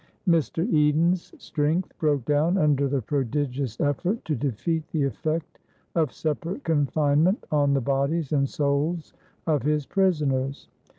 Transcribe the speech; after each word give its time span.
Mr. 0.27 0.67
Eden's 0.73 1.31
strength 1.37 1.95
broke 1.99 2.25
down 2.25 2.57
under 2.57 2.87
the 2.87 3.03
prodigious 3.03 3.79
effort 3.79 4.25
to 4.25 4.33
defeat 4.35 4.83
the 4.87 5.03
effect 5.03 5.59
of 5.93 6.11
separate 6.11 6.63
confinement 6.63 7.45
on 7.51 7.75
the 7.75 7.81
bodies 7.81 8.31
and 8.31 8.49
souls 8.49 9.13
of 9.45 9.61
his 9.61 9.85
prisoners. 9.85 10.69